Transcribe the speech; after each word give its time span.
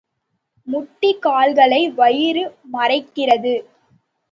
முட்டிக் 0.67 1.21
கால்களை 1.21 1.89
வயிறு 1.89 2.43
மறைக்கிறது. 2.73 3.53